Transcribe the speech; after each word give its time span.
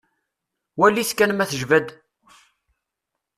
Walit 0.77 1.11
kan 1.17 1.31
ma 1.33 1.45
tejba-d. 1.49 1.87